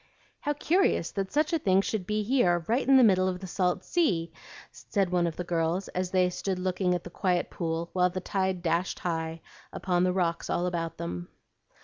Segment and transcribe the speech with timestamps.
[0.39, 3.45] "How curious that such a thing should be here right in the middle of the
[3.45, 4.31] salt sea!"
[4.71, 8.19] said one of the girls, as they stood looking at the quiet pool while the
[8.19, 9.41] tide dashed high
[9.71, 11.27] upon the rocks all about them.